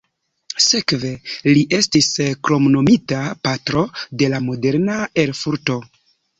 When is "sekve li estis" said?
0.67-2.09